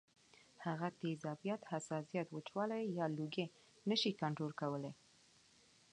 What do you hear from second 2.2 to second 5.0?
وچوالی یا لوګی نشي کنټرول کولی